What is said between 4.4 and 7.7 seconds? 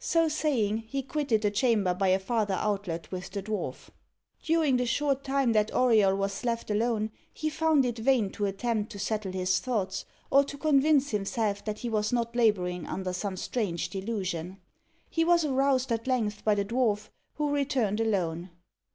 During the short time that Auriol was left alone, he